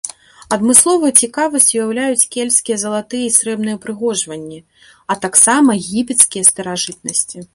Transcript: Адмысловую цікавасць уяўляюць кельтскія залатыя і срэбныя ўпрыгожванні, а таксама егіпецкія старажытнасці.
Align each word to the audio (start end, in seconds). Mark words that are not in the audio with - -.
Адмысловую 0.55 1.09
цікавасць 1.25 1.69
уяўляюць 1.75 2.25
кельтскія 2.35 2.77
залатыя 2.85 3.23
і 3.27 3.35
срэбныя 3.37 3.77
ўпрыгожванні, 3.79 4.59
а 5.15 5.19
таксама 5.27 5.69
егіпецкія 5.83 6.43
старажытнасці. 6.51 7.37